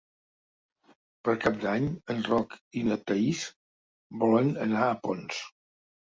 [1.27, 3.41] Per Cap d'Any en Roc i na Thaís
[4.23, 5.43] volen anar a Ponts.